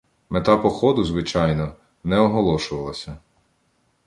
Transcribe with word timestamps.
Мета 0.29 0.57
походу, 0.57 1.03
звичайно, 1.03 1.75
не 2.03 2.17
оголошувалася. 2.19 3.17